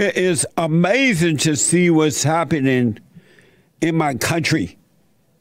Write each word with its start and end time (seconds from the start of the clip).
It 0.00 0.16
is 0.16 0.46
amazing 0.56 1.36
to 1.38 1.54
see 1.54 1.90
what's 1.90 2.22
happening 2.22 3.00
in 3.82 3.98
my 3.98 4.14
country 4.14 4.78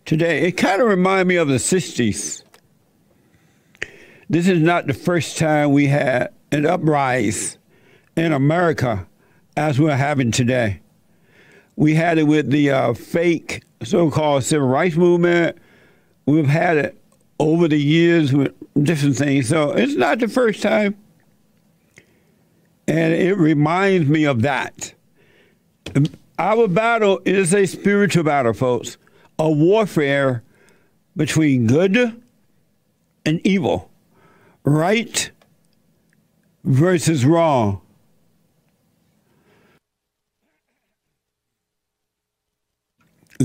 today. 0.04 0.42
It 0.42 0.58
kind 0.58 0.82
of 0.82 0.90
reminds 0.90 1.30
me 1.30 1.38
of 1.38 1.48
the 1.48 1.56
60s. 1.56 2.44
This 4.30 4.50
is 4.50 4.60
not 4.60 4.86
the 4.86 4.94
first 4.94 5.38
time 5.38 5.72
we 5.72 5.88
had 5.88 6.34
an 6.52 6.66
uprise 6.66 7.58
in 8.18 8.34
America 8.34 9.08
as 9.56 9.80
we're 9.80 9.96
having 9.96 10.30
today. 10.30 10.82
We 11.78 11.96
had 11.96 12.18
it 12.18 12.24
with 12.24 12.50
the 12.50 12.70
uh, 12.72 12.94
fake 12.96 13.64
so 13.84 14.12
called 14.12 14.44
civil 14.44 14.68
rights 14.68 14.98
movement. 14.98 15.58
We've 16.26 16.46
had 16.46 16.76
it 16.76 17.02
over 17.40 17.70
the 17.70 17.80
years 17.80 18.34
with 18.34 18.54
different 18.84 19.16
things. 19.16 19.48
So 19.48 19.72
it's 19.72 19.96
not 19.96 20.20
the 20.20 20.28
first 20.28 20.62
time. 20.62 20.98
And 22.90 23.14
it 23.14 23.38
reminds 23.38 24.10
me 24.10 24.24
of 24.24 24.42
that. 24.42 24.96
Our 26.40 26.68
battle 26.68 27.22
is 27.24 27.54
a 27.54 27.68
spiritual 27.68 28.24
battle, 28.24 28.54
folks, 28.54 28.98
a 29.38 29.48
warfare 29.48 30.42
between 31.16 31.68
good 31.68 32.20
and 33.26 33.46
evil, 33.46 33.92
right 34.64 35.30
versus 36.64 37.26
wrong. 37.26 37.80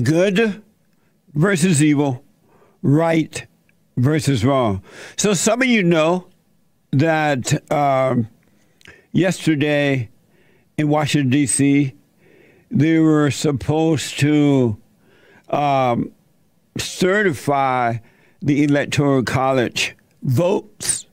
Good 0.03 0.63
versus 1.35 1.83
evil, 1.83 2.25
right 2.81 3.47
versus 3.99 4.43
wrong. 4.43 4.83
So 5.19 5.35
some 5.35 5.61
of 5.61 5.69
you 5.69 5.83
know 5.83 6.29
that 6.93 7.71
um, 7.71 8.29
yesterday 9.15 10.11
in 10.77 10.89
Washington, 10.89 11.31
D.C., 11.31 11.95
they 12.71 12.99
were 12.99 13.31
supposed 13.31 14.19
to 14.19 14.77
um, 15.49 16.13
certify 16.77 17.97
the 18.43 18.65
Electoral 18.65 19.23
College 19.23 19.97
votes 20.23 21.07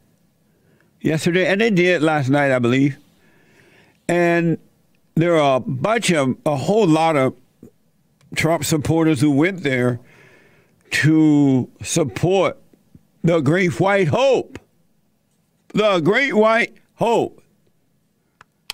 yesterday, 1.00 1.48
and 1.48 1.62
they 1.62 1.70
did 1.70 2.02
last 2.02 2.30
night, 2.30 2.52
I 2.52 2.60
believe. 2.60 2.98
And 4.08 4.58
there 5.16 5.38
are 5.38 5.58
a 5.58 5.60
bunch 5.60 6.12
of, 6.12 6.36
a 6.46 6.56
whole 6.56 6.88
lot 6.88 7.16
of 7.16 7.36
Trump 8.36 8.66
supporters 8.66 9.22
who 9.22 9.32
went 9.32 9.62
there 9.62 10.00
to 10.90 11.70
support 11.84 12.58
the 13.24 13.40
Great 13.42 13.80
White 13.80 14.08
Hope. 14.08 14.58
The 15.74 16.00
Great 16.00 16.34
White 16.34 16.76
Hope. 16.96 17.41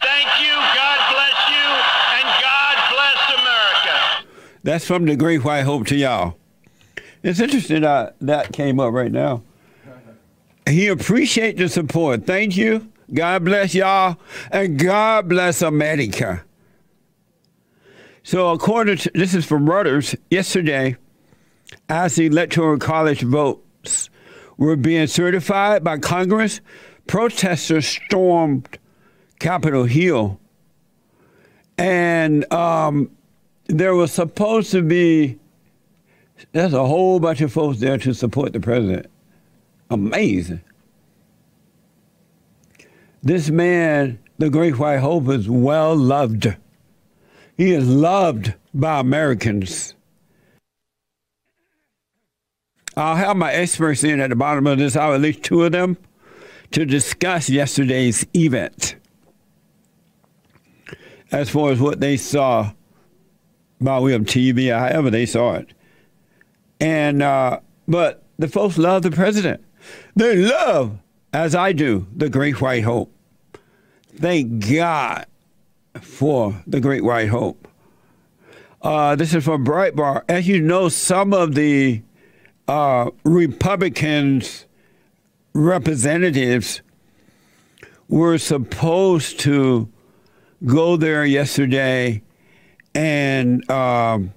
Thank 0.01 0.29
you. 0.41 0.53
God 0.53 0.99
bless 1.11 1.37
you. 1.49 1.67
And 2.17 2.27
God 2.41 2.75
bless 2.91 3.19
America. 3.39 4.25
That's 4.63 4.85
from 4.85 5.05
the 5.05 5.15
Great 5.15 5.43
White 5.43 5.63
Hope 5.63 5.87
to 5.87 5.95
y'all. 5.95 6.37
It's 7.23 7.39
interesting 7.39 7.81
that 7.81 8.15
that 8.21 8.53
came 8.53 8.79
up 8.79 8.93
right 8.93 9.11
now. 9.11 9.43
He 10.67 10.87
appreciates 10.87 11.59
the 11.59 11.69
support. 11.69 12.25
Thank 12.25 12.57
you. 12.57 12.91
God 13.13 13.45
bless 13.45 13.73
y'all. 13.73 14.17
And 14.51 14.77
God 14.77 15.29
bless 15.29 15.61
America. 15.61 16.43
So 18.23 18.51
according 18.51 18.97
to 18.97 19.11
this 19.13 19.33
is 19.33 19.45
from 19.45 19.65
Reuters, 19.65 20.17
yesterday, 20.29 20.97
as 21.87 22.15
the 22.15 22.25
Electoral 22.25 22.77
College 22.77 23.21
votes 23.21 24.09
were 24.57 24.75
being 24.75 25.07
certified 25.07 25.83
by 25.83 25.97
Congress, 25.99 26.59
protesters 27.07 27.87
stormed 27.87 28.77
Capitol 29.39 29.85
Hill. 29.85 30.39
And 31.77 32.51
um, 32.51 33.11
there 33.67 33.95
was 33.95 34.11
supposed 34.11 34.71
to 34.71 34.81
be, 34.81 35.37
there's 36.51 36.73
a 36.73 36.85
whole 36.85 37.19
bunch 37.19 37.41
of 37.41 37.51
folks 37.51 37.79
there 37.79 37.97
to 37.99 38.13
support 38.13 38.53
the 38.53 38.59
president. 38.59 39.07
Amazing. 39.89 40.61
This 43.23 43.49
man, 43.49 44.19
the 44.37 44.49
Great 44.49 44.77
White 44.79 44.99
Hope, 44.99 45.29
is 45.29 45.49
well 45.49 45.95
loved. 45.95 46.55
He 47.57 47.71
is 47.71 47.87
loved 47.87 48.53
by 48.73 48.99
Americans. 48.99 49.95
I'll 52.95 53.15
have 53.15 53.37
my 53.37 53.51
experts 53.51 54.03
in 54.03 54.19
at 54.19 54.31
the 54.31 54.35
bottom 54.35 54.65
of 54.65 54.79
this 54.79 54.95
hour, 54.95 55.15
at 55.15 55.21
least 55.21 55.43
two 55.43 55.63
of 55.63 55.71
them, 55.71 55.97
to 56.71 56.85
discuss 56.85 57.49
yesterday's 57.49 58.25
event 58.35 58.95
as 61.31 61.49
far 61.49 61.71
as 61.71 61.79
what 61.79 61.99
they 61.99 62.17
saw 62.17 62.71
by 63.79 63.99
way 63.99 64.13
of 64.13 64.23
TV 64.23 64.75
however 64.77 65.09
they 65.09 65.25
saw 65.25 65.55
it. 65.55 65.73
And 66.79 67.21
uh, 67.21 67.59
but 67.87 68.23
the 68.37 68.47
folks 68.47 68.77
love 68.77 69.03
the 69.03 69.11
president. 69.11 69.63
They 70.15 70.35
love, 70.35 70.97
as 71.33 71.55
I 71.55 71.71
do, 71.71 72.07
the 72.15 72.29
Great 72.29 72.61
White 72.61 72.83
Hope. 72.83 73.11
Thank 74.15 74.69
God 74.69 75.25
for 76.01 76.61
the 76.65 76.79
Great 76.79 77.03
White 77.03 77.29
Hope. 77.29 77.67
Uh, 78.81 79.15
this 79.15 79.33
is 79.33 79.43
from 79.43 79.65
Breitbart. 79.65 80.23
As 80.29 80.47
you 80.47 80.61
know, 80.61 80.89
some 80.89 81.33
of 81.33 81.55
the 81.55 82.01
uh, 82.67 83.09
Republicans 83.23 84.65
representatives 85.53 86.81
were 88.07 88.37
supposed 88.37 89.39
to 89.41 89.91
go 90.65 90.97
there 90.97 91.25
yesterday 91.25 92.21
and 92.95 93.69
um, 93.69 94.33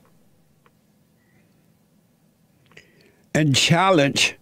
and 3.35 3.55
challenge 3.55 4.37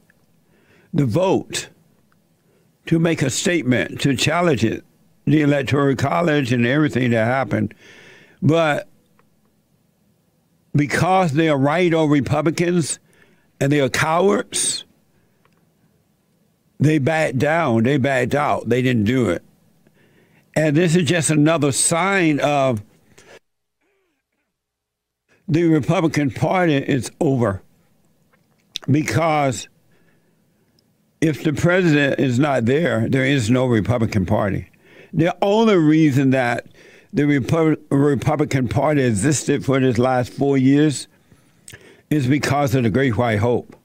the 0.93 1.07
vote 1.07 1.69
to 2.87 2.99
make 2.99 3.23
a 3.23 3.31
statement 3.31 4.01
to 4.01 4.17
challenge 4.17 4.65
it, 4.65 4.85
the 5.27 5.43
electoral 5.43 5.95
college 5.95 6.53
and 6.53 6.67
everything 6.67 7.11
that 7.11 7.27
happened, 7.27 7.75
but 8.43 8.89
because 10.75 11.33
they 11.33 11.49
are 11.49 11.59
right 11.59 11.93
or 11.93 12.09
Republicans 12.09 12.99
and 13.61 13.71
they 13.71 13.81
are 13.81 13.89
cowards, 13.89 14.85
they 16.79 16.99
backed 16.99 17.39
down. 17.39 17.83
They 17.83 17.97
backed 17.97 18.35
out. 18.35 18.69
They 18.69 18.83
didn't 18.83 19.05
do 19.05 19.29
it. 19.29 19.43
And 20.59 20.77
this 20.77 20.97
is 20.97 21.05
just 21.09 21.31
another 21.31 21.71
sign 21.71 22.41
of 22.41 22.83
the 25.47 25.63
Republican 25.67 26.33
Party 26.33 26.75
is 26.75 27.13
over. 27.21 27.63
Because 28.91 29.69
if 31.21 31.45
the 31.45 31.53
president 31.53 32.19
is 32.19 32.41
not 32.41 32.65
there, 32.65 33.09
there 33.09 33.25
is 33.25 33.49
no 33.49 33.67
Republican 33.67 34.27
Party. 34.27 34.69
The 35.13 35.37
only 35.43 35.77
reason 35.77 36.31
that 36.31 36.67
the 37.13 37.23
Repu- 37.23 37.81
Republican 37.91 38.67
Party 38.67 39.03
existed 39.03 39.65
for 39.65 39.79
this 39.79 39.97
last 39.97 40.33
four 40.33 40.59
years 40.59 41.07
is 42.11 42.27
because 42.27 42.75
of 42.75 42.83
the 42.83 42.91
Great 42.91 43.17
White 43.17 43.39
Hope. 43.39 43.77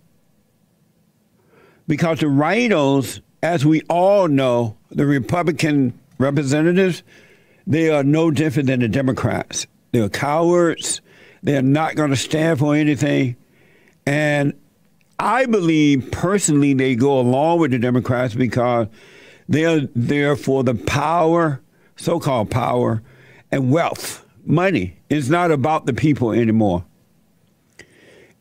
Because 1.87 2.21
the 2.21 2.29
rhinos, 2.29 3.21
as 3.43 3.63
we 3.63 3.81
all 3.91 4.27
know, 4.27 4.75
the 4.89 5.05
Republican 5.05 5.99
representatives, 6.23 7.03
they 7.67 7.89
are 7.89 8.03
no 8.03 8.31
different 8.31 8.67
than 8.67 8.79
the 8.79 8.87
Democrats. 8.87 9.67
They're 9.91 10.09
cowards. 10.09 11.01
They're 11.43 11.61
not 11.61 11.95
going 11.95 12.09
to 12.09 12.15
stand 12.15 12.59
for 12.59 12.75
anything. 12.75 13.35
And 14.05 14.53
I 15.19 15.45
believe 15.45 16.09
personally 16.11 16.73
they 16.73 16.95
go 16.95 17.19
along 17.19 17.59
with 17.59 17.71
the 17.71 17.79
Democrats 17.79 18.33
because 18.33 18.87
they're 19.47 19.87
there 19.95 20.35
for 20.35 20.63
the 20.63 20.75
power, 20.75 21.61
so 21.95 22.19
called 22.19 22.49
power, 22.49 23.03
and 23.51 23.71
wealth. 23.71 24.25
Money 24.45 24.97
is 25.09 25.29
not 25.29 25.51
about 25.51 25.85
the 25.85 25.93
people 25.93 26.31
anymore. 26.31 26.83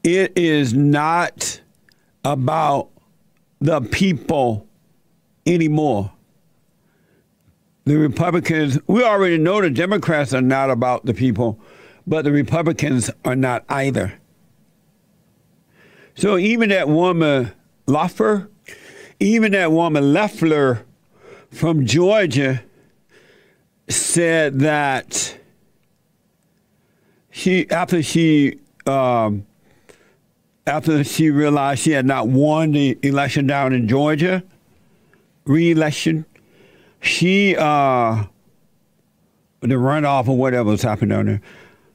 It 0.03 0.33
is 0.37 0.75
not 0.75 1.61
about 2.25 2.89
the 3.61 3.81
people 3.81 4.67
anymore. 5.47 6.11
The 7.85 7.97
Republicans, 7.97 8.79
we 8.87 9.03
already 9.03 9.39
know 9.39 9.61
the 9.61 9.71
Democrats 9.71 10.33
are 10.33 10.41
not 10.41 10.71
about 10.71 11.05
the 11.05 11.15
people, 11.15 11.59
but 12.07 12.25
the 12.25 12.33
Republicans 12.33 13.11
are 13.25 13.35
not 13.35 13.65
either. 13.69 14.15
So 16.15 16.39
even 16.39 16.69
that 16.69 16.89
woman, 16.89 17.53
Loeffler, 17.87 18.49
even 19.19 19.53
that 19.53 19.73
woman 19.73 20.13
Loeffler 20.13 20.85
from 21.51 21.87
Georgia 21.87 22.63
said 23.89 24.61
that 24.61 25.39
she, 27.31 27.69
after 27.71 28.03
she, 28.03 28.59
um, 28.87 29.47
after 30.67 31.03
she 31.03 31.31
realized 31.31 31.83
she 31.83 31.93
had 31.93 32.07
not 32.07 32.29
won 32.29 32.73
the 32.73 32.99
election 33.03 33.47
down 33.47 33.73
in 33.73 33.89
Georgia, 33.89 34.45
re-election, 35.45 36.25
she 37.03 37.57
uh, 37.57 38.25
the 39.61 39.75
runoff 39.75 40.29
or 40.29 40.37
whatever 40.37 40.71
was 40.71 40.83
happening 40.83 41.11
down 41.11 41.27
there. 41.27 41.41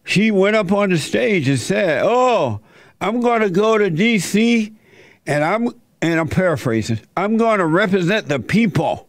She 0.04 0.32
went 0.32 0.56
up 0.56 0.72
on 0.72 0.90
the 0.90 0.98
stage 0.98 1.48
and 1.48 1.60
said, 1.60 2.04
"Oh, 2.04 2.60
I'm 3.02 3.22
going 3.22 3.42
to 3.42 3.50
go 3.50 3.78
to 3.78 3.90
D.C. 3.90 4.74
and 5.26 5.44
I'm 5.44 5.70
and 6.02 6.20
I'm 6.20 6.28
paraphrasing. 6.28 7.00
I'm 7.16 7.38
going 7.38 7.60
to 7.60 7.66
represent 7.66 8.28
the 8.28 8.40
people. 8.40 9.08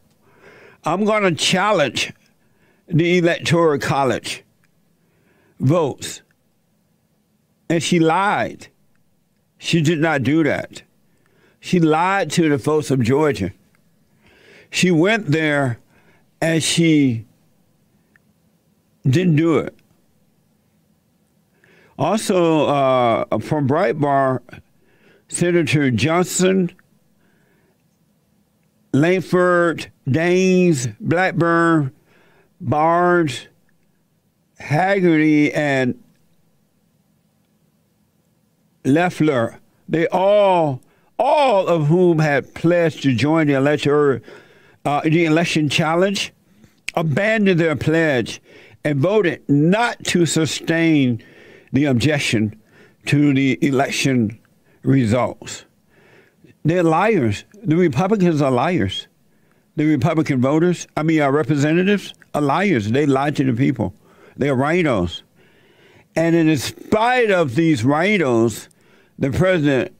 I'm 0.85 1.05
going 1.05 1.25
to 1.25 1.35
challenge 1.35 2.13
the 2.87 3.19
electoral 3.19 3.79
college 3.79 4.45
votes." 5.61 6.23
And 7.69 7.83
she 7.83 7.99
lied. 7.99 8.69
She 9.59 9.83
did 9.83 9.99
not 9.99 10.23
do 10.23 10.45
that. 10.45 10.83
She 11.61 11.81
lied 11.81 12.31
to 12.33 12.49
the 12.49 12.59
folks 12.59 12.91
of 12.93 13.03
Georgia. 13.03 13.53
She 14.71 14.91
went 14.91 15.27
there 15.27 15.81
and 16.41 16.63
she 16.63 17.25
didn't 19.05 19.37
do 19.37 19.59
it. 19.59 19.75
Also, 21.99 22.67
uh, 22.67 23.39
from 23.41 23.69
Breitbart, 23.69 24.41
Senator 25.27 25.91
Johnson, 25.91 26.71
Lankford, 28.93 29.91
Daines, 30.09 30.95
Blackburn, 31.01 31.93
Barnes, 32.61 33.49
Hagerty, 34.61 35.55
and 35.55 36.03
Loeffler, 38.85 39.59
they 39.89 40.07
all, 40.09 40.81
all 41.19 41.67
of 41.67 41.89
whom 41.89 42.21
had 42.21 42.55
pledged 42.55 43.03
to 43.03 43.15
join 43.15 43.49
the 43.49 43.55
election, 43.55 44.23
uh, 44.85 45.01
the 45.03 45.25
election 45.25 45.69
challenge, 45.69 46.33
abandoned 46.95 47.61
their 47.61 47.77
pledge 47.77 48.41
and 48.85 48.99
voted 48.99 49.43
not 49.49 50.03
to 50.05 50.27
sustain 50.27 51.23
the 51.73 51.85
objection 51.85 52.61
to 53.07 53.35
the 53.35 53.59
election 53.67 54.39
results. 54.83 55.65
They're 56.65 56.83
liars. 56.83 57.45
The 57.63 57.77
Republicans 57.77 58.43
are 58.43 58.51
liars. 58.51 59.07
The 59.77 59.87
Republican 59.87 60.41
voters, 60.41 60.87
I 60.97 61.03
mean, 61.03 61.21
our 61.21 61.33
representatives, 61.33 62.15
are 62.35 62.43
liars. 62.43 62.91
They 62.91 63.07
lie 63.07 63.31
to 63.31 63.45
the 63.45 63.53
people. 63.53 63.95
They're 64.37 64.55
rhinos. 64.55 65.23
And 66.17 66.35
in 66.35 66.57
spite 66.57 67.31
of 67.31 67.55
these 67.55 67.85
rhinos, 67.85 68.69
the 69.19 69.31
president 69.31 69.95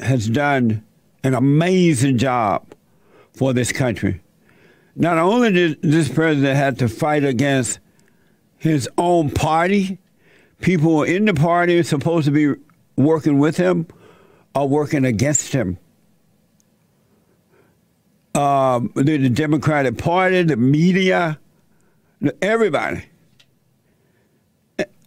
has 0.00 0.28
done 0.28 0.84
an 1.24 1.34
amazing 1.34 2.18
job 2.18 2.66
for 3.38 3.52
this 3.52 3.70
country. 3.70 4.20
Not 4.96 5.16
only 5.16 5.52
did 5.52 5.80
this 5.80 6.08
president 6.08 6.56
have 6.56 6.78
to 6.78 6.88
fight 6.88 7.22
against 7.22 7.78
his 8.56 8.88
own 8.98 9.30
party, 9.30 9.98
people 10.60 11.04
in 11.04 11.24
the 11.24 11.34
party 11.34 11.80
supposed 11.84 12.24
to 12.24 12.32
be 12.32 12.60
working 12.96 13.38
with 13.38 13.56
him 13.56 13.86
are 14.56 14.66
working 14.66 15.04
against 15.04 15.52
him. 15.52 15.78
Um, 18.34 18.90
the, 18.96 19.16
the, 19.16 19.30
Democratic 19.30 19.98
Party, 19.98 20.42
the 20.42 20.56
media, 20.56 21.38
everybody. 22.42 23.04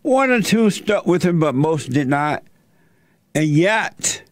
One 0.04 0.32
or 0.32 0.42
two 0.42 0.70
stuck 0.70 1.06
with 1.06 1.24
him, 1.24 1.40
but 1.42 1.54
most 1.54 1.92
did 1.92 2.08
not. 2.08 2.44
And 3.36 3.48
yet, 3.48 4.24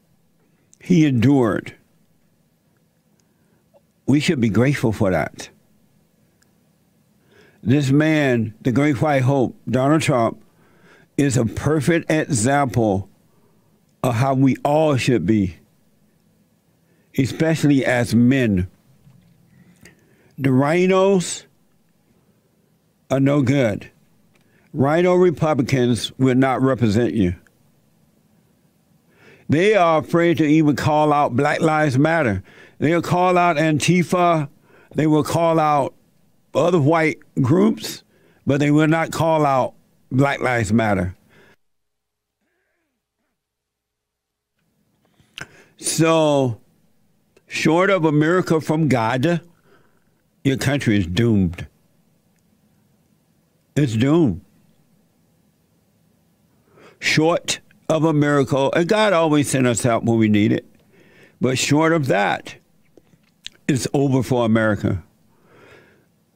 he 0.80 1.06
endured. 1.06 1.76
We 4.10 4.20
should 4.20 4.42
be 4.42 4.50
grateful 4.50 4.92
for 4.92 5.12
that. 5.12 5.50
This 7.62 7.92
man, 7.92 8.56
the 8.60 8.72
great 8.72 9.00
white 9.00 9.22
hope, 9.22 9.56
Donald 9.70 10.02
Trump, 10.02 10.44
is 11.16 11.38
a 11.38 11.46
perfect 11.46 12.10
example 12.10 13.08
of 14.02 14.16
how 14.16 14.34
we 14.34 14.56
all 14.66 14.98
should 14.98 15.28
be, 15.28 15.58
especially 17.20 17.86
as 17.86 18.16
men. 18.16 18.68
The 20.40 20.54
rhinos 20.54 21.46
are 23.12 23.20
no 23.20 23.44
good. 23.44 23.92
Rhino 24.74 25.14
Republicans 25.14 26.12
will 26.18 26.34
not 26.34 26.64
represent 26.64 27.14
you. 27.14 27.36
They 29.50 29.76
are 29.76 30.00
afraid 30.00 30.40
to 30.40 30.46
even 30.46 30.76
call 30.76 31.14
out 31.14 31.36
Black 31.36 31.62
Lives 31.62 32.00
Matter. 32.00 32.42
They'll 32.80 33.02
call 33.02 33.38
out 33.38 33.58
Antifa. 33.58 34.50
They 34.96 35.06
will 35.06 35.24
call 35.24 35.60
out 35.60 35.94
other 36.56 36.80
white 36.80 37.20
groups, 37.42 38.04
but 38.48 38.60
they 38.60 38.72
will 38.72 38.88
not 38.88 39.12
call 39.12 39.46
out 39.46 39.76
Black 40.12 40.40
Lives 40.40 40.74
Matter. 40.74 41.16
So, 45.78 46.60
short 47.48 47.90
of 47.90 48.04
a 48.04 48.12
miracle 48.12 48.60
from 48.60 48.88
God, 48.88 49.42
your 50.44 50.58
country 50.58 50.98
is 50.98 51.08
doomed. 51.08 51.68
It's 53.76 53.96
doomed. 53.96 54.42
Short 57.00 57.60
of 57.88 58.04
a 58.04 58.14
miracle, 58.14 58.74
and 58.74 58.88
God 58.88 59.14
always 59.14 59.50
sent 59.50 59.68
us 59.68 59.84
help 59.84 60.04
when 60.04 60.18
we 60.18 60.28
need 60.28 60.52
it, 60.52 60.66
but 61.40 61.58
short 61.58 61.94
of 61.94 62.08
that, 62.08 62.56
it's 63.70 63.88
over 63.94 64.24
for 64.24 64.46
America. 64.46 65.04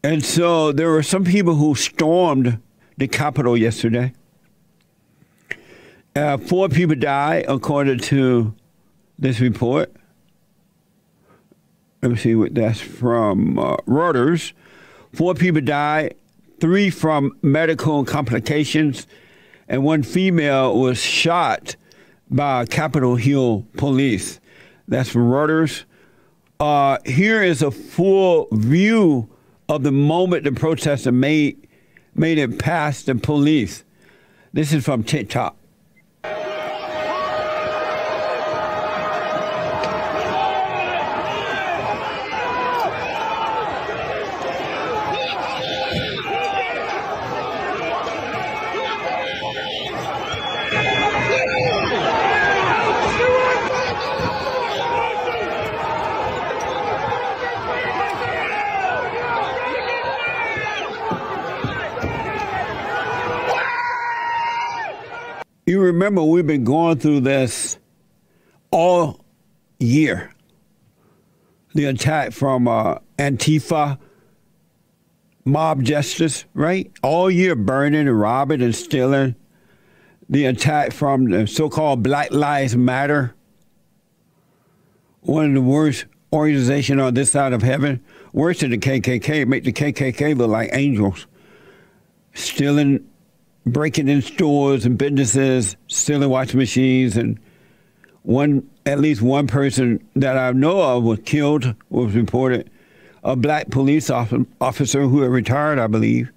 And 0.03 0.23
so 0.23 0.71
there 0.71 0.89
were 0.89 1.01
some 1.01 1.23
people 1.23 1.55
who 1.55 1.73
stormed 1.75 2.59
the 2.97 3.07
Capitol 3.07 3.57
yesterday. 3.57 4.13
Uh, 6.15 6.37
four 6.37 6.69
people 6.69 6.95
died, 6.95 7.45
according 7.47 7.97
to 7.97 8.53
this 9.17 9.39
report. 9.39 9.91
Let 12.03 12.11
me 12.11 12.17
see 12.17 12.35
what 12.35 12.53
that's 12.53 12.79
from 12.79 13.57
uh, 13.57 13.77
Reuters. 13.87 14.53
Four 15.13 15.33
people 15.33 15.61
died, 15.61 16.15
three 16.59 16.91
from 16.91 17.35
medical 17.41 18.05
complications, 18.05 19.07
and 19.67 19.83
one 19.83 20.03
female 20.03 20.79
was 20.79 21.01
shot 21.01 21.75
by 22.29 22.65
Capitol 22.65 23.15
Hill 23.15 23.65
police. 23.77 24.39
That's 24.87 25.09
from 25.09 25.29
Reuters. 25.29 25.85
Uh, 26.59 26.97
here 27.05 27.41
is 27.41 27.61
a 27.61 27.71
full 27.71 28.47
view 28.51 29.27
of 29.67 29.83
the 29.83 29.91
moment 29.91 30.43
the 30.43 30.51
protester 30.51 31.11
made 31.11 31.67
made 32.15 32.37
it 32.37 32.59
past 32.59 33.07
the 33.07 33.15
police. 33.15 33.83
This 34.53 34.71
is 34.71 34.85
from 34.85 35.03
TikTok. 35.03 35.57
You 65.65 65.81
remember 65.93 66.23
we've 66.23 66.47
been 66.47 66.63
going 66.63 66.97
through 66.97 67.21
this 67.21 67.77
all 68.71 69.23
year. 69.79 70.31
The 71.75 71.85
attack 71.85 72.33
from 72.33 72.67
uh, 72.67 72.99
Antifa, 73.17 73.97
mob 75.45 75.83
justice, 75.83 76.45
right? 76.53 76.91
All 77.01 77.29
year 77.29 77.55
burning 77.55 78.07
and 78.07 78.19
robbing 78.19 78.61
and 78.61 78.75
stealing. 78.75 79.35
The 80.29 80.45
attack 80.45 80.93
from 80.93 81.29
the 81.29 81.47
so 81.47 81.69
called 81.69 82.01
Black 82.01 82.31
Lives 82.31 82.75
Matter, 82.75 83.35
one 85.21 85.45
of 85.47 85.53
the 85.53 85.61
worst 85.61 86.05
organizations 86.31 86.99
on 87.01 87.13
this 87.13 87.31
side 87.31 87.53
of 87.53 87.61
heaven, 87.61 88.03
worse 88.31 88.61
than 88.61 88.71
the 88.71 88.77
KKK, 88.77 89.45
make 89.47 89.63
the 89.63 89.73
KKK 89.73 90.35
look 90.35 90.49
like 90.49 90.69
angels, 90.73 91.27
stealing 92.33 93.07
breaking 93.65 94.09
in 94.09 94.21
stores 94.21 94.85
and 94.85 94.97
businesses, 94.97 95.75
stealing 95.87 96.29
washing 96.29 96.59
machines, 96.59 97.17
and 97.17 97.39
one 98.23 98.69
at 98.85 98.99
least 98.99 99.21
one 99.21 99.47
person 99.47 100.05
that 100.15 100.37
I 100.37 100.51
know 100.51 100.81
of 100.81 101.03
was 101.03 101.19
killed. 101.25 101.75
Was 101.89 102.13
reported 102.15 102.69
a 103.23 103.35
black 103.35 103.69
police 103.69 104.09
officer 104.09 105.01
who 105.03 105.21
had 105.21 105.31
retired, 105.31 105.79
I 105.79 105.87
believe. 105.87 106.31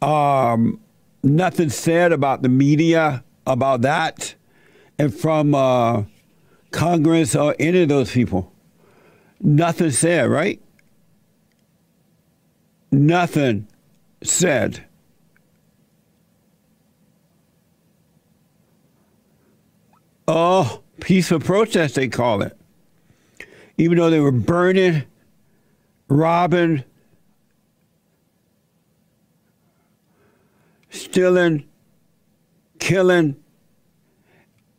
Um, 0.00 0.80
nothing 1.22 1.70
said 1.70 2.12
about 2.12 2.42
the 2.42 2.48
media 2.48 3.24
about 3.46 3.80
that, 3.82 4.34
and 4.98 5.12
from 5.12 5.54
uh, 5.54 6.04
Congress 6.70 7.34
or 7.34 7.56
any 7.58 7.82
of 7.82 7.88
those 7.88 8.12
people. 8.12 8.52
Nothing 9.40 9.90
said, 9.90 10.28
right? 10.28 10.60
Nothing 12.90 13.68
said 14.22 14.84
Oh, 20.30 20.82
peaceful 21.00 21.40
protest, 21.40 21.94
they 21.94 22.06
call 22.06 22.42
it. 22.42 22.54
Even 23.78 23.96
though 23.96 24.10
they 24.10 24.20
were 24.20 24.30
burning, 24.30 25.04
robbing, 26.06 26.84
stealing, 30.90 31.66
killing. 32.78 33.36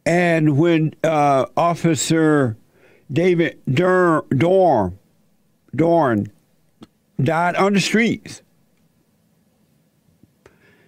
And 0.06 0.56
when 0.56 0.94
uh, 1.04 1.48
Officer 1.58 2.56
David 3.12 3.60
Dur- 3.68 4.26
Dorn, 4.30 5.00
Dorn 5.76 6.32
died 7.20 7.56
on 7.56 7.74
the 7.74 7.80
streets, 7.80 8.44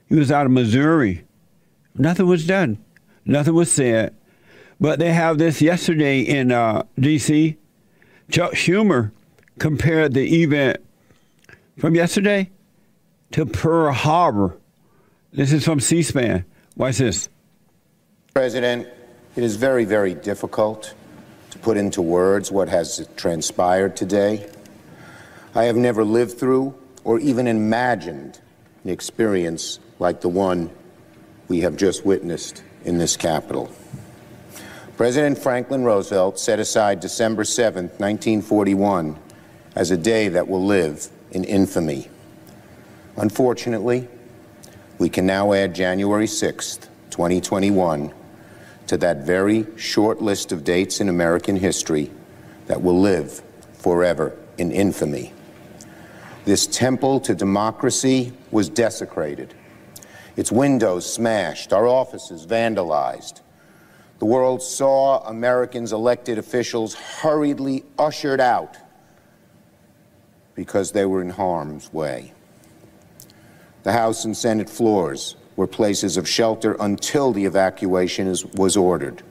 he 0.07 0.13
was 0.13 0.31
out 0.31 0.45
of 0.45 0.51
Missouri. 0.51 1.23
Nothing 1.95 2.27
was 2.27 2.45
done. 2.45 2.77
Nothing 3.25 3.55
was 3.55 3.71
said. 3.71 4.15
But 4.81 4.97
they 4.97 5.13
have 5.13 5.37
this 5.37 5.61
yesterday 5.61 6.21
in 6.21 6.51
uh, 6.51 6.83
D.C. 6.99 7.55
Chuck 8.31 8.53
Schumer 8.53 9.11
compared 9.59 10.15
the 10.15 10.41
event 10.41 10.77
from 11.77 11.93
yesterday 11.93 12.49
to 13.29 13.45
Pearl 13.45 13.93
Harbor. 13.93 14.57
This 15.31 15.53
is 15.53 15.63
from 15.63 15.79
C 15.79 16.01
SPAN. 16.01 16.45
Watch 16.75 16.97
this. 16.97 17.29
President, 18.33 18.87
it 19.35 19.43
is 19.43 19.55
very, 19.55 19.85
very 19.85 20.15
difficult 20.15 20.95
to 21.51 21.59
put 21.59 21.77
into 21.77 22.01
words 22.01 22.51
what 22.51 22.67
has 22.67 23.07
transpired 23.15 23.95
today. 23.95 24.49
I 25.53 25.65
have 25.65 25.75
never 25.75 26.03
lived 26.03 26.39
through 26.39 26.73
or 27.03 27.19
even 27.19 27.45
imagined 27.45 28.39
an 28.83 28.89
experience 28.89 29.79
like 29.99 30.21
the 30.21 30.29
one 30.29 30.71
we 31.49 31.59
have 31.59 31.77
just 31.77 32.03
witnessed 32.03 32.63
in 32.83 32.97
this 32.97 33.15
Capitol. 33.15 33.69
President 35.01 35.35
Franklin 35.35 35.83
Roosevelt 35.83 36.39
set 36.39 36.59
aside 36.59 36.99
December 36.99 37.43
7, 37.43 37.85
1941, 37.97 39.17
as 39.75 39.89
a 39.89 39.97
day 39.97 40.27
that 40.27 40.47
will 40.47 40.63
live 40.63 41.07
in 41.31 41.43
infamy. 41.43 42.07
Unfortunately, 43.17 44.07
we 44.99 45.09
can 45.09 45.25
now 45.25 45.53
add 45.53 45.73
January 45.73 46.27
6, 46.27 46.77
2021, 47.09 48.13
to 48.85 48.95
that 48.95 49.25
very 49.25 49.65
short 49.75 50.21
list 50.21 50.51
of 50.51 50.63
dates 50.63 51.01
in 51.01 51.09
American 51.09 51.55
history 51.55 52.11
that 52.67 52.83
will 52.83 53.01
live 53.01 53.41
forever 53.73 54.37
in 54.59 54.71
infamy. 54.71 55.33
This 56.45 56.67
temple 56.67 57.19
to 57.21 57.33
democracy 57.33 58.33
was 58.51 58.69
desecrated, 58.69 59.55
its 60.35 60.51
windows 60.51 61.11
smashed, 61.11 61.73
our 61.73 61.87
offices 61.87 62.45
vandalized 62.45 63.41
the 64.21 64.25
world 64.25 64.61
saw 64.61 65.27
Americans' 65.27 65.91
elected 65.91 66.37
officials 66.37 66.93
hurriedly 66.93 67.83
ushered 67.97 68.39
out 68.39 68.77
because 70.53 70.91
they 70.91 71.05
were 71.05 71.23
in 71.23 71.31
harm's 71.31 71.91
way. 71.91 72.31
The 73.81 73.93
House 73.93 74.23
and 74.23 74.37
Senate 74.37 74.69
floors 74.69 75.37
were 75.55 75.65
places 75.65 76.17
of 76.17 76.29
shelter 76.29 76.77
until 76.79 77.33
the 77.33 77.45
evacuation 77.45 78.27
is, 78.27 78.45
was 78.45 78.77
ordered, 78.77 79.23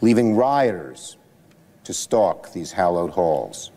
leaving 0.00 0.34
rioters 0.34 1.16
to 1.84 1.94
stalk 1.94 2.52
these 2.52 2.72
hallowed 2.72 3.10
halls. 3.12 3.70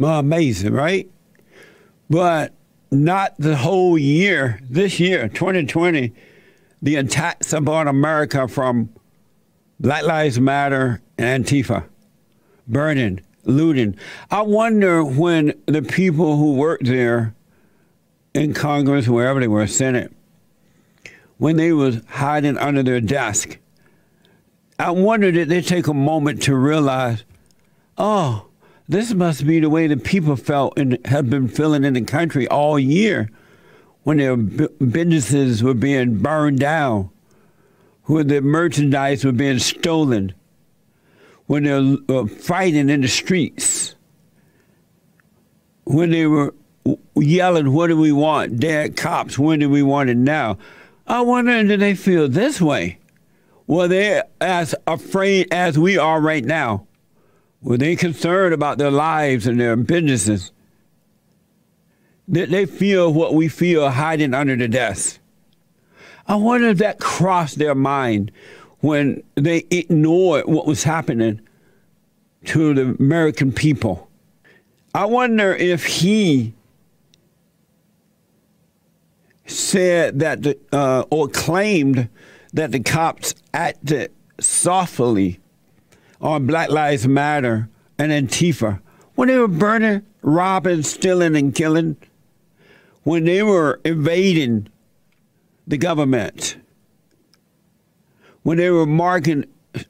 Well, 0.00 0.18
amazing, 0.18 0.72
right? 0.72 1.08
But 2.10 2.52
not 2.90 3.36
the 3.38 3.56
whole 3.56 3.96
year. 3.96 4.58
This 4.68 4.98
year, 4.98 5.28
2020 5.28 6.12
the 6.82 6.96
attacks 6.96 7.52
upon 7.52 7.86
America 7.86 8.48
from 8.48 8.90
Black 9.78 10.04
Lives 10.04 10.40
Matter 10.40 11.00
and 11.16 11.44
Antifa, 11.44 11.84
burning, 12.66 13.20
looting. 13.44 13.96
I 14.30 14.42
wonder 14.42 15.04
when 15.04 15.54
the 15.66 15.82
people 15.82 16.36
who 16.36 16.54
worked 16.54 16.86
there 16.86 17.34
in 18.34 18.52
Congress, 18.52 19.06
wherever 19.06 19.38
they 19.38 19.48
were, 19.48 19.66
Senate, 19.66 20.12
when 21.38 21.56
they 21.56 21.72
was 21.72 22.00
hiding 22.08 22.58
under 22.58 22.82
their 22.82 23.00
desk, 23.00 23.58
I 24.78 24.90
wonder 24.90 25.30
did 25.30 25.48
they 25.48 25.62
take 25.62 25.86
a 25.86 25.94
moment 25.94 26.42
to 26.44 26.56
realize, 26.56 27.24
oh, 27.96 28.46
this 28.88 29.14
must 29.14 29.46
be 29.46 29.60
the 29.60 29.70
way 29.70 29.86
the 29.86 29.96
people 29.96 30.34
felt 30.34 30.76
and 30.76 30.98
have 31.06 31.30
been 31.30 31.46
feeling 31.46 31.84
in 31.84 31.94
the 31.94 32.02
country 32.02 32.48
all 32.48 32.78
year 32.78 33.30
when 34.04 34.18
their 34.18 34.36
businesses 34.36 35.62
were 35.62 35.74
being 35.74 36.18
burned 36.18 36.58
down, 36.58 37.10
when 38.04 38.26
their 38.26 38.42
merchandise 38.42 39.24
were 39.24 39.32
being 39.32 39.58
stolen, 39.58 40.34
when 41.46 41.64
they 41.64 41.96
were 42.12 42.26
fighting 42.26 42.88
in 42.88 43.00
the 43.00 43.08
streets, 43.08 43.94
when 45.84 46.10
they 46.10 46.26
were 46.26 46.54
yelling, 47.14 47.72
What 47.72 47.88
do 47.88 47.96
we 47.96 48.12
want? 48.12 48.58
Dead 48.58 48.96
cops, 48.96 49.38
when 49.38 49.60
do 49.60 49.68
we 49.68 49.82
want 49.82 50.10
it 50.10 50.16
now? 50.16 50.58
I 51.06 51.20
wonder, 51.20 51.62
do 51.62 51.76
they 51.76 51.94
feel 51.94 52.28
this 52.28 52.60
way? 52.60 52.98
Were 53.66 53.88
they 53.88 54.22
as 54.40 54.74
afraid 54.86 55.52
as 55.52 55.78
we 55.78 55.96
are 55.96 56.20
right 56.20 56.44
now? 56.44 56.86
Were 57.62 57.76
they 57.76 57.94
concerned 57.94 58.54
about 58.54 58.78
their 58.78 58.90
lives 58.90 59.46
and 59.46 59.60
their 59.60 59.76
businesses? 59.76 60.50
They, 62.28 62.46
they 62.46 62.66
feel 62.66 63.12
what 63.12 63.34
we 63.34 63.48
feel 63.48 63.90
hiding 63.90 64.34
under 64.34 64.56
the 64.56 64.68
desk. 64.68 65.18
I 66.26 66.36
wonder 66.36 66.68
if 66.68 66.78
that 66.78 67.00
crossed 67.00 67.58
their 67.58 67.74
mind 67.74 68.30
when 68.80 69.22
they 69.34 69.66
ignored 69.70 70.46
what 70.46 70.66
was 70.66 70.84
happening 70.84 71.40
to 72.46 72.74
the 72.74 72.96
American 72.98 73.52
people. 73.52 74.08
I 74.94 75.04
wonder 75.06 75.54
if 75.54 75.86
he 75.86 76.54
said 79.46 80.18
that 80.20 80.42
the, 80.42 80.58
uh, 80.72 81.04
or 81.10 81.28
claimed 81.28 82.08
that 82.52 82.72
the 82.72 82.80
cops 82.80 83.34
acted 83.54 84.12
softly 84.40 85.40
on 86.20 86.46
Black 86.46 86.70
Lives 86.70 87.06
Matter 87.06 87.68
and 87.98 88.12
Antifa 88.12 88.80
when 89.14 89.28
they 89.28 89.36
were 89.36 89.48
burning, 89.48 90.04
robbing, 90.22 90.82
stealing, 90.82 91.36
and 91.36 91.54
killing 91.54 91.96
when 93.04 93.24
they 93.24 93.42
were 93.42 93.80
invading 93.84 94.68
the 95.66 95.76
government, 95.76 96.56
when 98.42 98.58
they 98.58 98.70
were 98.70 98.86
marking 98.86 99.44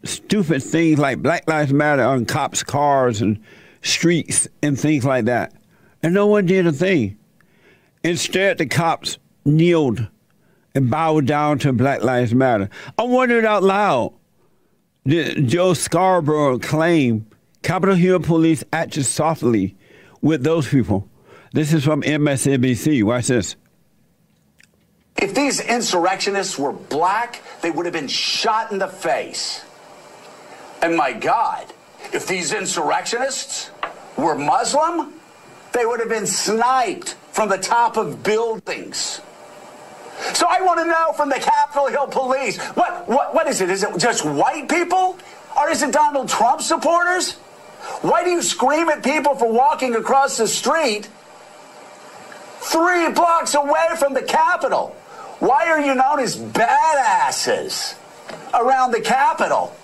stupid 0.05 0.63
things 0.63 0.99
like 0.99 1.23
Black 1.23 1.49
Lives 1.49 1.73
Matter 1.73 2.03
on 2.03 2.25
cops' 2.25 2.63
cars 2.63 3.21
and 3.21 3.41
streets 3.83 4.49
and 4.63 4.79
things 4.79 5.05
like 5.05 5.25
that. 5.25 5.53
And 6.03 6.15
no 6.15 6.27
one 6.27 6.47
did 6.47 6.67
a 6.67 6.73
thing. 6.73 7.17
Instead, 8.05 8.59
the 8.59 8.67
cops 8.67 9.19
kneeled 9.45 10.09
and 10.75 10.91
bowed 10.91 11.27
down 11.27 11.59
to 11.61 11.73
Black 11.73 12.03
Lives 12.03 12.35
Matter. 12.35 12.69
I 12.99 13.03
wondered 13.05 13.45
out 13.45 13.63
loud 13.63 14.15
did 15.05 15.49
Joe 15.49 15.75
Scarborough 15.75 16.61
claim 16.61 17.27
Capitol 17.63 17.97
Hill 17.97 18.21
police 18.21 18.63
acted 18.73 19.05
softly 19.05 19.77
with 20.21 20.45
those 20.45 20.69
people? 20.69 21.09
This 21.53 21.75
is 21.75 21.85
from 21.85 22.03
MSNBC. 22.03 23.03
Watch 23.03 23.27
this. 23.27 23.57
If 25.21 25.35
these 25.35 25.61
insurrectionists 25.61 26.59
were 26.59 26.73
black, 26.73 27.43
they 27.61 27.71
would 27.71 27.85
have 27.85 27.93
been 27.93 28.09
shot 28.09 28.73
in 28.73 28.79
the 28.79 28.89
face. 28.89 29.63
And 30.81 30.97
my 30.97 31.13
God, 31.13 31.67
if 32.13 32.27
these 32.27 32.53
insurrectionists 32.53 33.71
were 34.17 34.37
Muslim, 34.37 35.13
they 35.73 35.85
would 35.85 36.01
have 36.01 36.09
been 36.09 36.27
sniped 36.27 37.15
from 37.33 37.51
the 37.51 37.59
top 37.59 37.97
of 37.97 38.23
buildings. 38.23 39.21
So 40.35 40.47
I 40.49 40.61
want 40.63 40.81
to 40.81 40.87
know 40.87 41.13
from 41.17 41.29
the 41.29 41.39
Capitol 41.39 41.89
Hill 41.89 42.07
police, 42.07 42.59
what, 42.75 43.07
what, 43.09 43.35
what 43.35 43.47
is 43.47 43.61
it? 43.61 43.69
Is 43.71 43.83
it 43.83 43.97
just 43.99 44.25
white 44.25 44.69
people? 44.69 45.19
Or 45.57 45.69
is 45.69 45.83
it 45.83 45.93
Donald 45.93 46.29
Trump 46.29 46.63
supporters? 46.63 47.35
Why 48.01 48.25
do 48.25 48.31
you 48.31 48.43
scream 48.43 48.89
at 48.89 49.05
people 49.05 49.35
for 49.35 49.53
walking 49.53 49.95
across 49.97 50.39
the 50.39 50.49
street 50.49 51.09
three 52.63 53.11
blocks 53.13 53.55
away 53.55 53.89
from 53.99 54.15
the 54.15 54.23
Capitol. 54.23 54.97
Why 55.41 55.67
are 55.67 55.81
you 55.81 55.95
known 55.95 56.21
as 56.21 56.37
badasses 56.37 57.97
around 58.55 58.93
the 58.93 59.01
Capitol? 59.01 59.75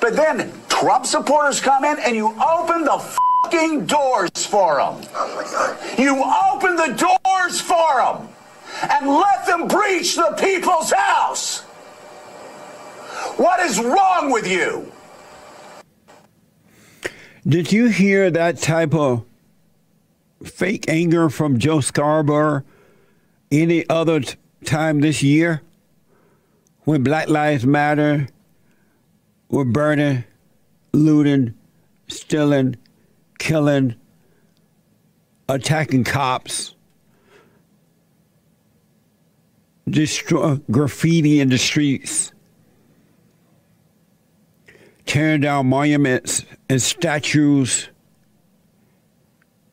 But 0.00 0.16
then 0.16 0.52
Trump 0.68 1.06
supporters 1.06 1.60
come 1.60 1.84
in 1.84 1.98
and 1.98 2.16
you 2.16 2.28
open 2.40 2.84
the 2.84 2.98
fucking 3.44 3.86
doors 3.86 4.46
for 4.46 4.76
them. 4.76 5.02
You 5.98 6.24
open 6.52 6.76
the 6.76 6.94
doors 6.96 7.60
for 7.60 7.96
them 8.00 8.28
and 8.90 9.08
let 9.08 9.46
them 9.46 9.68
breach 9.68 10.14
the 10.16 10.34
people's 10.40 10.92
house. 10.92 11.60
What 13.36 13.60
is 13.60 13.78
wrong 13.78 14.30
with 14.30 14.46
you? 14.46 14.90
Did 17.46 17.72
you 17.72 17.86
hear 17.86 18.30
that 18.30 18.58
type 18.58 18.94
of 18.94 19.24
fake 20.44 20.88
anger 20.88 21.28
from 21.28 21.58
Joe 21.58 21.80
Scarborough 21.80 22.64
any 23.50 23.88
other 23.88 24.20
t- 24.20 24.36
time 24.64 25.00
this 25.00 25.22
year 25.22 25.62
when 26.84 27.02
Black 27.02 27.28
Lives 27.28 27.66
Matter 27.66 28.28
were 29.50 29.64
burning, 29.64 30.24
looting, 30.92 31.54
stealing, 32.08 32.76
killing, 33.38 33.94
attacking 35.48 36.04
cops, 36.04 36.74
destroy 39.88 40.56
graffiti 40.70 41.40
in 41.40 41.48
the 41.48 41.58
streets, 41.58 42.32
tearing 45.06 45.40
down 45.40 45.66
monuments 45.66 46.44
and 46.68 46.80
statues. 46.80 47.88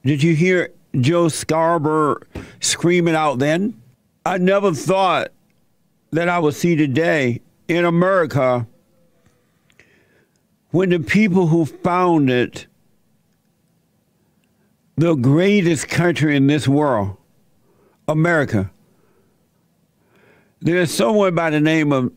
Did 0.06 0.22
you 0.22 0.36
hear 0.36 0.72
Joe 1.02 1.30
Scarborough 1.30 2.22
screaming 2.60 3.16
out 3.16 3.40
then? 3.40 3.82
I 4.24 4.38
never 4.38 4.72
thought 4.72 5.30
that 6.12 6.30
I 6.30 6.38
would 6.38 6.54
see 6.54 6.76
today 6.76 7.42
in 7.68 7.86
America 7.86 8.68
when 10.70 10.90
the 10.90 11.00
people 11.00 11.48
who 11.48 11.66
founded 11.66 12.68
the 14.96 15.16
greatest 15.16 15.90
country 15.90 16.36
in 16.36 16.46
this 16.46 16.68
world, 16.68 17.18
America, 18.08 18.70
there's 20.62 20.94
someone 20.94 21.34
by 21.34 21.50
the 21.50 21.60
name 21.60 21.92
of 21.92 22.14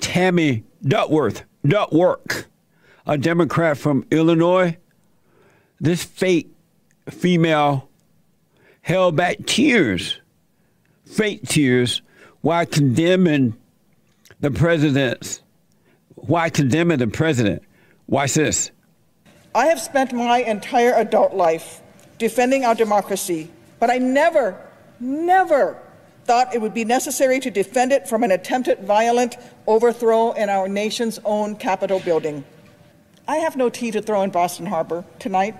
Tammy 0.00 0.64
Duckworth, 0.82 1.44
Duckworth, 1.66 2.46
a 3.06 3.18
Democrat 3.18 3.76
from 3.76 4.06
Illinois. 4.10 4.78
This 5.80 6.02
fake 6.02 6.50
female 7.10 7.88
held 8.82 9.16
back 9.16 9.36
tears, 9.46 10.20
fake 11.04 11.42
tears, 11.42 12.02
while 12.40 12.64
condemning 12.66 13.56
the 14.40 14.50
president's, 14.50 15.42
why 16.14 16.48
condemning 16.48 16.98
the 16.98 17.06
president. 17.06 17.62
Watch 18.06 18.34
this. 18.34 18.70
I 19.54 19.66
have 19.66 19.80
spent 19.80 20.12
my 20.12 20.38
entire 20.38 20.92
adult 20.94 21.34
life 21.34 21.82
defending 22.18 22.64
our 22.64 22.74
democracy, 22.74 23.50
but 23.80 23.90
I 23.90 23.98
never, 23.98 24.58
never 25.00 25.78
thought 26.24 26.54
it 26.54 26.60
would 26.60 26.74
be 26.74 26.84
necessary 26.84 27.40
to 27.40 27.50
defend 27.50 27.90
it 27.90 28.06
from 28.06 28.22
an 28.22 28.30
attempted 28.30 28.80
violent 28.80 29.36
overthrow 29.66 30.32
in 30.32 30.48
our 30.48 30.68
nation's 30.68 31.18
own 31.24 31.56
Capitol 31.56 32.00
building. 32.00 32.44
I 33.26 33.36
have 33.36 33.56
no 33.56 33.68
tea 33.68 33.90
to 33.90 34.02
throw 34.02 34.22
in 34.22 34.30
Boston 34.30 34.66
Harbor 34.66 35.04
tonight. 35.18 35.54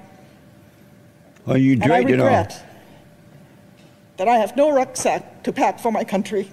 Well, 1.48 1.56
you 1.56 1.72
And 1.72 1.84
I 1.84 1.86
dragged 1.86 2.10
it 2.10 2.12
regret 2.12 2.62
that 4.18 4.28
I 4.28 4.36
have 4.36 4.54
no 4.54 4.70
rucksack 4.70 5.44
to 5.44 5.52
pack 5.52 5.80
for 5.80 5.90
my 5.90 6.04
country, 6.04 6.50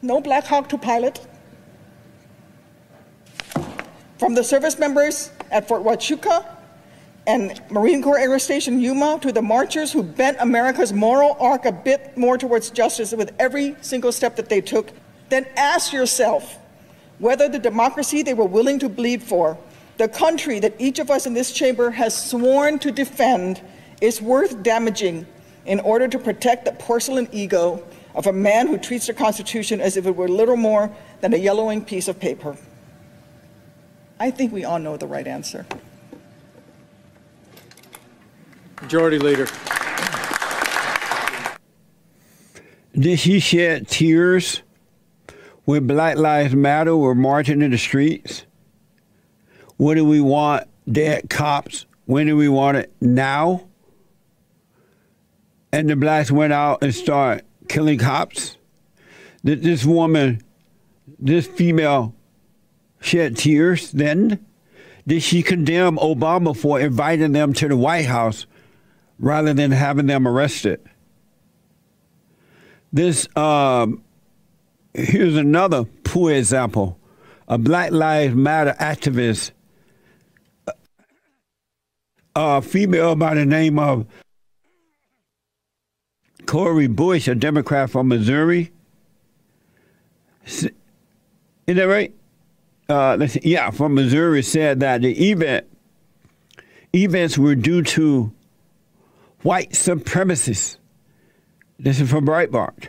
no 0.00 0.18
Black 0.18 0.44
Hawk 0.44 0.70
to 0.70 0.78
pilot. 0.78 1.20
From 4.16 4.34
the 4.34 4.42
service 4.42 4.78
members 4.78 5.30
at 5.50 5.68
Fort 5.68 5.82
Huachuca 5.82 6.46
and 7.26 7.60
Marine 7.70 8.02
Corps 8.02 8.18
Air 8.18 8.38
Station 8.38 8.80
Yuma 8.80 9.18
to 9.20 9.30
the 9.30 9.42
marchers 9.42 9.92
who 9.92 10.02
bent 10.02 10.38
America's 10.40 10.94
moral 10.94 11.36
arc 11.38 11.66
a 11.66 11.72
bit 11.72 12.16
more 12.16 12.38
towards 12.38 12.70
justice 12.70 13.12
with 13.12 13.34
every 13.38 13.76
single 13.82 14.12
step 14.12 14.36
that 14.36 14.48
they 14.48 14.62
took, 14.62 14.90
then 15.28 15.44
ask 15.58 15.92
yourself 15.92 16.56
whether 17.18 17.46
the 17.46 17.58
democracy 17.58 18.22
they 18.22 18.32
were 18.32 18.46
willing 18.46 18.78
to 18.78 18.88
bleed 18.88 19.22
for, 19.22 19.58
the 19.98 20.08
country 20.08 20.58
that 20.60 20.74
each 20.78 20.98
of 20.98 21.10
us 21.10 21.26
in 21.26 21.34
this 21.34 21.52
chamber 21.52 21.90
has 21.90 22.30
sworn 22.30 22.78
to 22.80 22.90
defend, 22.90 23.60
is 24.00 24.20
worth 24.20 24.62
damaging 24.62 25.26
in 25.64 25.80
order 25.80 26.08
to 26.08 26.18
protect 26.18 26.64
the 26.64 26.72
porcelain 26.72 27.28
ego 27.32 27.84
of 28.14 28.26
a 28.26 28.32
man 28.32 28.66
who 28.66 28.78
treats 28.78 29.06
the 29.06 29.14
Constitution 29.14 29.80
as 29.80 29.96
if 29.96 30.06
it 30.06 30.14
were 30.14 30.28
little 30.28 30.56
more 30.56 30.90
than 31.20 31.32
a 31.34 31.36
yellowing 31.36 31.84
piece 31.84 32.08
of 32.08 32.18
paper. 32.18 32.56
I 34.18 34.30
think 34.30 34.52
we 34.52 34.64
all 34.64 34.78
know 34.78 34.96
the 34.96 35.06
right 35.06 35.26
answer. 35.26 35.66
Majority 38.80 39.18
Leader. 39.18 39.46
Did 42.94 43.18
she 43.18 43.40
shed 43.40 43.88
tears 43.88 44.62
when 45.64 45.86
Black 45.86 46.18
Lives 46.18 46.54
Matter 46.54 46.96
were 46.96 47.14
marching 47.14 47.62
in 47.62 47.70
the 47.70 47.78
streets? 47.78 48.44
What 49.82 49.96
do 49.96 50.04
we 50.04 50.20
want? 50.20 50.68
Dead 50.88 51.28
cops. 51.28 51.86
When 52.04 52.28
do 52.28 52.36
we 52.36 52.48
want 52.48 52.76
it? 52.76 52.92
Now? 53.00 53.66
And 55.72 55.90
the 55.90 55.96
blacks 55.96 56.30
went 56.30 56.52
out 56.52 56.84
and 56.84 56.94
started 56.94 57.44
killing 57.68 57.98
cops? 57.98 58.58
Did 59.44 59.64
this 59.64 59.84
woman, 59.84 60.40
this 61.18 61.48
female, 61.48 62.14
shed 63.00 63.36
tears 63.36 63.90
then? 63.90 64.46
Did 65.04 65.24
she 65.24 65.42
condemn 65.42 65.96
Obama 65.96 66.56
for 66.56 66.78
inviting 66.78 67.32
them 67.32 67.52
to 67.54 67.66
the 67.66 67.76
White 67.76 68.06
House 68.06 68.46
rather 69.18 69.52
than 69.52 69.72
having 69.72 70.06
them 70.06 70.28
arrested? 70.28 70.78
This 72.92 73.26
um, 73.36 74.04
here's 74.94 75.34
another 75.34 75.86
poor 76.04 76.30
example. 76.30 77.00
A 77.48 77.58
Black 77.58 77.90
Lives 77.90 78.36
Matter 78.36 78.76
activist, 78.78 79.50
a 82.34 82.62
female 82.62 83.16
by 83.16 83.34
the 83.34 83.44
name 83.44 83.78
of 83.78 84.06
Cori 86.46 86.86
Bush, 86.86 87.28
a 87.28 87.34
Democrat 87.34 87.90
from 87.90 88.08
Missouri. 88.08 88.72
Is 90.44 90.68
that 91.66 91.84
right? 91.84 92.14
Uh, 92.88 93.26
see, 93.26 93.40
yeah, 93.44 93.70
from 93.70 93.94
Missouri 93.94 94.42
said 94.42 94.80
that 94.80 95.02
the 95.02 95.30
event 95.30 95.66
events 96.94 97.38
were 97.38 97.54
due 97.54 97.82
to 97.82 98.32
white 99.42 99.70
supremacists. 99.70 100.76
This 101.78 102.00
is 102.00 102.10
from 102.10 102.26
Breitbart. 102.26 102.88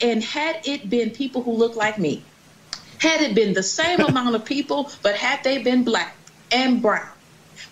and 0.00 0.24
had 0.24 0.66
it 0.66 0.88
been 0.90 1.10
people 1.10 1.42
who 1.42 1.52
look 1.52 1.76
like 1.76 1.98
me, 1.98 2.22
had 2.98 3.20
it 3.20 3.34
been 3.34 3.52
the 3.54 3.62
same 3.62 4.00
amount 4.08 4.34
of 4.34 4.44
people, 4.44 4.90
but 5.02 5.14
had 5.14 5.42
they 5.44 5.62
been 5.62 5.84
black 5.84 6.17
and 6.52 6.80
brown, 6.82 7.08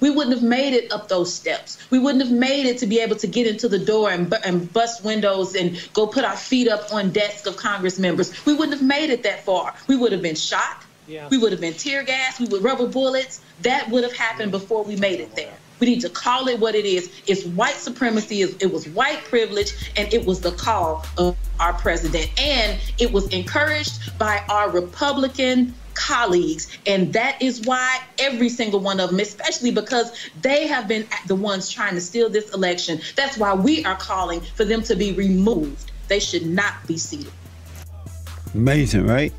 we 0.00 0.10
wouldn't 0.10 0.34
have 0.34 0.42
made 0.42 0.74
it 0.74 0.92
up 0.92 1.08
those 1.08 1.32
steps. 1.32 1.78
We 1.90 1.98
wouldn't 1.98 2.22
have 2.22 2.32
made 2.32 2.66
it 2.66 2.78
to 2.78 2.86
be 2.86 3.00
able 3.00 3.16
to 3.16 3.26
get 3.26 3.46
into 3.46 3.68
the 3.68 3.78
door 3.78 4.10
and, 4.10 4.28
bu- 4.28 4.36
and 4.44 4.72
bust 4.72 5.04
windows 5.04 5.54
and 5.54 5.88
go 5.94 6.06
put 6.06 6.24
our 6.24 6.36
feet 6.36 6.68
up 6.68 6.92
on 6.92 7.10
desks 7.12 7.46
of 7.46 7.56
Congress 7.56 7.98
members. 7.98 8.44
We 8.44 8.54
wouldn't 8.54 8.78
have 8.78 8.86
made 8.86 9.10
it 9.10 9.22
that 9.22 9.44
far. 9.44 9.74
We 9.88 9.96
would 9.96 10.12
have 10.12 10.22
been 10.22 10.34
shot. 10.36 10.82
Yeah. 11.06 11.28
We 11.28 11.38
would 11.38 11.52
have 11.52 11.60
been 11.60 11.74
tear 11.74 12.02
gas. 12.02 12.40
We 12.40 12.46
would 12.46 12.62
rubber 12.62 12.86
bullets. 12.86 13.40
That 13.62 13.88
would 13.90 14.02
have 14.02 14.12
happened 14.14 14.50
before 14.50 14.82
we 14.82 14.96
made 14.96 15.20
it 15.20 15.34
there. 15.36 15.54
We 15.78 15.86
need 15.86 16.00
to 16.00 16.08
call 16.08 16.48
it 16.48 16.58
what 16.58 16.74
it 16.74 16.84
is. 16.84 17.10
It's 17.26 17.44
white 17.44 17.76
supremacy. 17.76 18.42
It 18.42 18.62
it 18.62 18.72
was 18.72 18.88
white 18.88 19.22
privilege, 19.24 19.72
and 19.96 20.12
it 20.12 20.24
was 20.24 20.40
the 20.40 20.52
call 20.52 21.04
of 21.18 21.36
our 21.60 21.74
president. 21.74 22.30
And 22.40 22.80
it 22.98 23.12
was 23.12 23.28
encouraged 23.28 24.18
by 24.18 24.42
our 24.48 24.70
Republican 24.70 25.74
colleagues. 25.96 26.68
And 26.86 27.12
that 27.14 27.40
is 27.42 27.62
why 27.62 28.00
every 28.18 28.48
single 28.48 28.78
one 28.80 29.00
of 29.00 29.10
them, 29.10 29.18
especially 29.18 29.72
because 29.72 30.12
they 30.42 30.66
have 30.68 30.86
been 30.86 31.06
the 31.26 31.34
ones 31.34 31.70
trying 31.70 31.94
to 31.94 32.00
steal 32.00 32.28
this 32.30 32.54
election, 32.54 33.00
that's 33.16 33.36
why 33.36 33.54
we 33.54 33.84
are 33.84 33.96
calling 33.96 34.40
for 34.40 34.64
them 34.64 34.82
to 34.82 34.94
be 34.94 35.12
removed. 35.12 35.90
They 36.08 36.20
should 36.20 36.46
not 36.46 36.74
be 36.86 36.96
seated. 36.98 37.32
Amazing, 38.54 39.06
right? 39.06 39.32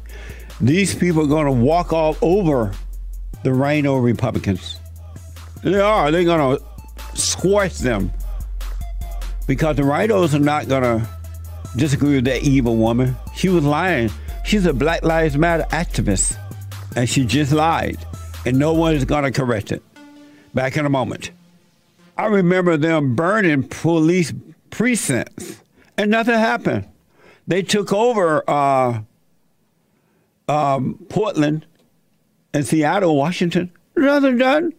These 0.59 0.95
people 0.95 1.23
are 1.23 1.27
going 1.27 1.45
to 1.45 1.51
walk 1.51 1.93
all 1.93 2.17
over 2.21 2.73
the 3.43 3.53
Rhino 3.53 3.97
Republicans. 3.97 4.79
They 5.63 5.79
are. 5.79 6.11
They're 6.11 6.23
going 6.23 6.57
to 6.57 6.63
squash 7.17 7.77
them 7.77 8.11
because 9.47 9.77
the 9.77 9.83
Rhinos 9.83 10.35
are 10.35 10.39
not 10.39 10.67
going 10.67 10.83
to 10.83 11.09
disagree 11.77 12.15
with 12.15 12.25
that 12.25 12.43
evil 12.43 12.75
woman. 12.75 13.15
She 13.35 13.49
was 13.49 13.63
lying. 13.63 14.11
She's 14.45 14.65
a 14.65 14.73
Black 14.73 15.03
Lives 15.03 15.37
Matter 15.37 15.65
activist, 15.71 16.37
and 16.97 17.07
she 17.07 17.23
just 17.23 17.53
lied, 17.53 17.97
and 18.43 18.57
no 18.57 18.73
one 18.73 18.95
is 18.95 19.05
going 19.05 19.23
to 19.23 19.31
correct 19.31 19.71
it. 19.71 19.83
Back 20.55 20.75
in 20.77 20.85
a 20.85 20.89
moment. 20.89 21.29
I 22.17 22.25
remember 22.25 22.75
them 22.75 23.15
burning 23.15 23.63
police 23.63 24.33
precincts, 24.71 25.61
and 25.95 26.09
nothing 26.09 26.33
happened. 26.33 26.87
They 27.45 27.61
took 27.61 27.93
over. 27.93 28.43
Uh, 28.49 29.01
um, 30.49 31.05
Portland 31.09 31.65
and 32.53 32.65
Seattle, 32.65 33.15
Washington, 33.15 33.71
nothing 33.95 34.37
done. 34.37 34.73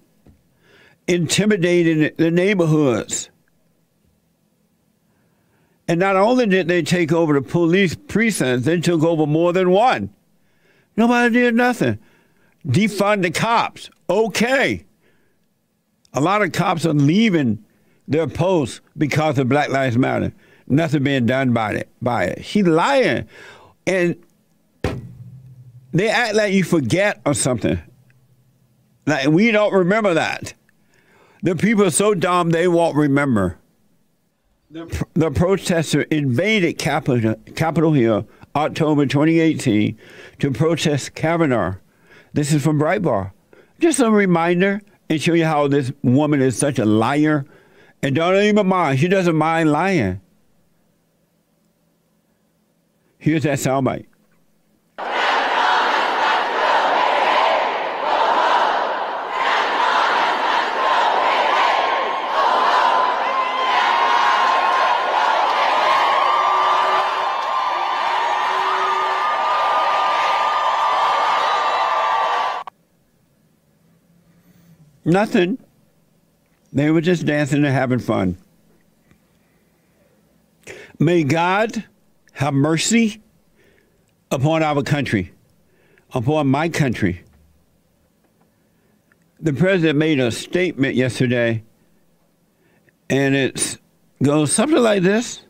Intimidating 1.07 2.11
the 2.17 2.31
neighborhoods. 2.31 3.31
And 5.87 6.01
not 6.01 6.17
only 6.17 6.47
did 6.47 6.69
they 6.69 6.83
take 6.83 7.13
over 7.13 7.35
the 7.35 7.43
police 7.43 7.95
precincts, 7.95 8.67
they 8.67 8.81
took 8.81 9.03
over 9.03 9.27
more 9.27 9.53
than 9.53 9.71
one. 9.71 10.11
Nobody 10.99 11.33
did 11.33 11.55
nothing. 11.55 11.97
Defund 12.67 13.23
the 13.23 13.31
cops. 13.31 13.89
Okay. 14.11 14.85
A 16.13 16.21
lot 16.21 16.43
of 16.43 16.51
cops 16.51 16.85
are 16.85 16.93
leaving 16.93 17.65
their 18.09 18.27
posts 18.27 18.81
because 18.97 19.39
of 19.39 19.49
Black 19.49 19.69
Lives 19.69 19.97
Matter. 19.97 20.33
Nothing 20.67 21.05
being 21.05 21.25
done 21.25 21.53
by 21.53 21.75
it. 21.75 21.89
By 22.03 22.25
it. 22.25 22.45
She's 22.45 22.67
lying, 22.67 23.29
and 23.87 24.17
they 25.93 26.09
act 26.09 26.35
like 26.35 26.53
you 26.53 26.65
forget 26.65 27.21
or 27.25 27.33
something. 27.33 27.79
Like 29.07 29.29
we 29.29 29.53
don't 29.53 29.73
remember 29.73 30.15
that. 30.15 30.53
The 31.45 31.55
people 31.55 31.85
are 31.85 31.91
so 31.91 32.13
dumb 32.13 32.51
they 32.51 32.67
won't 32.67 32.97
remember. 32.97 33.57
The, 34.73 35.07
the 35.15 35.31
protester 35.31 36.03
invaded 36.03 36.77
Capitol, 36.77 37.37
Capitol 37.55 37.93
Hill 37.93 38.27
October 38.57 39.07
2018 39.07 39.97
to 40.39 40.51
protest 40.51 41.15
Kavanaugh. 41.15 41.77
This 42.33 42.53
is 42.53 42.63
from 42.63 42.79
Breitbart. 42.79 43.33
Just 43.81 44.01
a 44.01 44.11
reminder 44.11 44.81
and 45.09 45.21
show 45.21 45.35
you 45.35 45.45
how 45.45 45.69
this 45.69 45.93
woman 46.03 46.43
is 46.43 46.57
such 46.57 46.79
a 46.79 46.85
liar 46.85 47.45
and 48.03 48.15
don't 48.15 48.37
even 48.37 48.67
mind. 48.67 48.99
She 48.99 49.09
doesn't 49.09 49.37
mind 49.37 49.73
lying. 49.73 50.21
Here's 53.19 53.43
that 53.43 53.59
soundbite. 53.59 54.07
Nothing. 75.09 75.57
They 76.71 76.91
were 76.91 77.01
just 77.01 77.25
dancing 77.25 77.65
and 77.65 77.75
having 77.75 77.99
fun. 77.99 78.37
May 80.99 81.25
God 81.25 81.83
have 82.33 82.53
mercy 82.53 83.23
upon 84.31 84.63
our 84.63 84.83
country, 84.83 85.33
upon 86.13 86.49
my 86.49 86.69
country. 86.69 87.23
The 89.41 89.55
president 89.55 89.99
made 89.99 90.21
a 90.21 90.31
statement 90.31 90.95
yesterday, 90.95 91.63
and 93.09 93.35
it 93.35 93.79
goes 94.23 94.53
something 94.53 94.83
like 94.83 95.03
this. 95.03 95.41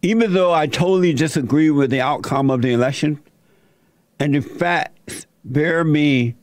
Even 0.00 0.32
though 0.32 0.54
I 0.54 0.68
totally 0.68 1.12
disagree 1.12 1.68
with 1.68 1.90
the 1.90 2.00
outcome 2.00 2.50
of 2.50 2.62
the 2.62 2.72
election, 2.72 3.20
and 4.18 4.34
the 4.34 4.40
facts 4.40 5.26
bear 5.44 5.84
me 5.84 6.36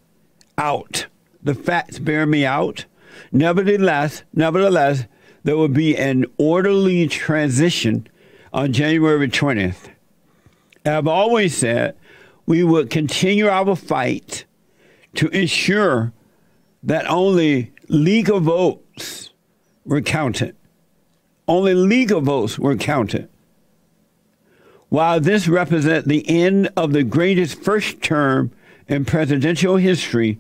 out, 0.60 1.08
the 1.44 1.56
facts 1.56 2.00
bear 2.00 2.26
me 2.26 2.46
out. 2.46 2.86
Nevertheless, 3.32 4.24
nevertheless, 4.34 5.06
there 5.44 5.58
will 5.58 5.68
be 5.68 5.98
an 5.98 6.26
orderly 6.38 7.08
transition 7.08 8.08
on 8.54 8.74
January 8.74 9.28
20th. 9.28 9.90
I've 10.86 11.08
always 11.08 11.56
said 11.56 11.96
we 12.46 12.64
would 12.64 12.90
continue 12.90 13.48
our 13.48 13.76
fight 13.76 14.46
to 15.16 15.28
ensure 15.30 16.14
that 16.84 17.10
only 17.10 17.72
legal 17.88 18.40
votes 18.40 19.32
were 19.86 20.02
counted. 20.02 20.56
Only 21.48 21.74
legal 21.74 22.22
votes 22.22 22.58
were 22.58 22.76
counted. 22.76 23.30
While 24.90 25.20
this 25.20 25.48
represents 25.48 26.08
the 26.08 26.28
end 26.30 26.70
of 26.76 26.92
the 26.92 27.04
greatest 27.04 27.62
first 27.62 28.02
term 28.02 28.52
in 28.88 29.06
presidential 29.06 29.78
history, 29.78 30.40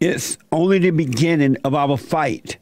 it's 0.00 0.36
only 0.52 0.78
the 0.78 0.90
beginning 0.90 1.56
of 1.64 1.74
our 1.74 1.96
fight 1.96 2.58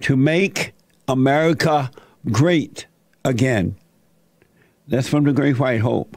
to 0.00 0.16
make 0.16 0.72
America 1.08 1.90
great 2.30 2.86
again. 3.24 3.76
That's 4.88 5.08
from 5.08 5.24
the 5.24 5.32
Great 5.32 5.58
White 5.58 5.80
Hope. 5.80 6.16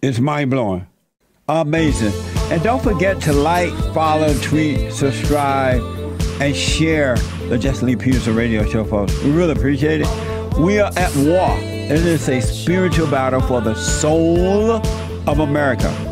It's 0.00 0.18
mind 0.18 0.50
blowing. 0.50 0.86
Amazing. 1.48 2.12
And 2.50 2.62
don't 2.62 2.82
forget 2.82 3.20
to 3.22 3.32
like, 3.32 3.72
follow, 3.92 4.34
tweet, 4.40 4.92
subscribe, 4.92 5.80
and 6.40 6.54
share 6.56 7.16
the 7.48 7.58
Jesse 7.58 7.86
Lee 7.86 7.96
Peterson 7.96 8.34
radio 8.34 8.64
show, 8.68 8.84
folks. 8.84 9.16
We 9.22 9.30
really 9.30 9.52
appreciate 9.52 10.00
it. 10.02 10.58
We 10.58 10.80
are 10.80 10.90
at 10.96 11.14
war. 11.16 11.50
And 11.50 11.92
It 11.92 12.06
is 12.06 12.28
a 12.28 12.40
spiritual 12.40 13.08
battle 13.08 13.40
for 13.40 13.60
the 13.60 13.74
soul 13.74 14.72
of 15.26 15.38
America. 15.38 16.11